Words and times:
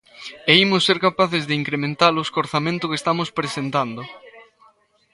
E 0.51 0.53
imos 0.65 0.85
ser 0.87 0.97
capaces 1.07 1.43
de 1.45 1.57
incrementalos 1.61 2.27
co 2.31 2.41
orzamento 2.43 2.89
que 2.89 2.99
estamos 3.01 3.29
presentando. 3.39 4.01